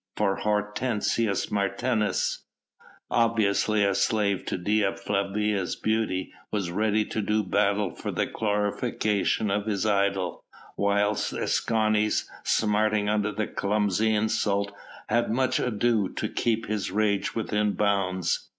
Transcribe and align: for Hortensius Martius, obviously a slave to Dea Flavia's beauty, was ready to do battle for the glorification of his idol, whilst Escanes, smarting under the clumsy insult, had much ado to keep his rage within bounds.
for 0.17 0.37
Hortensius 0.37 1.51
Martius, 1.51 2.39
obviously 3.11 3.83
a 3.83 3.93
slave 3.93 4.45
to 4.47 4.57
Dea 4.57 4.93
Flavia's 4.95 5.75
beauty, 5.75 6.31
was 6.49 6.71
ready 6.71 7.05
to 7.05 7.21
do 7.21 7.43
battle 7.43 7.91
for 7.93 8.09
the 8.09 8.25
glorification 8.25 9.51
of 9.51 9.67
his 9.67 9.85
idol, 9.85 10.43
whilst 10.75 11.33
Escanes, 11.33 12.27
smarting 12.41 13.09
under 13.09 13.31
the 13.31 13.45
clumsy 13.45 14.15
insult, 14.15 14.71
had 15.07 15.29
much 15.29 15.59
ado 15.59 16.09
to 16.09 16.27
keep 16.27 16.65
his 16.65 16.89
rage 16.89 17.35
within 17.35 17.73
bounds. 17.73 18.49